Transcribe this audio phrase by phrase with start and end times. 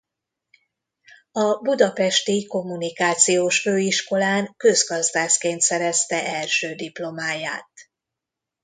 [1.31, 7.71] A Budapesti Kommunikációs Főiskolán közgazdászként szerezte első diplomáját.